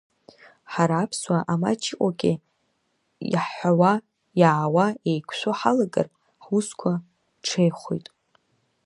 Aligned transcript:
Ҳара 0.71 0.95
аԥсуаа 0.99 1.47
амаҷ 1.53 1.81
иҟоугьы 1.93 2.33
иаҳҳәауа, 3.31 3.93
иаауа 4.39 4.85
еиқәшәо 5.09 5.51
ҳалагар, 5.59 6.07
ҳусқәа 6.43 6.91
ҽеихоит. 7.45 8.07